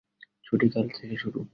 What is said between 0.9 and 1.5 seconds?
থেকে শুরু।